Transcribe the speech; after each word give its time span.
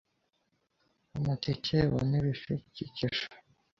emeteke 1.15 1.71
yebo 1.79 1.99
n’ibibekikije. 2.09 3.23